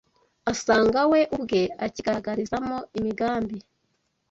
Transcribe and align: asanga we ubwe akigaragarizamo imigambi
asanga 0.51 0.99
we 1.11 1.19
ubwe 1.35 1.61
akigaragarizamo 1.85 2.77
imigambi 2.97 3.57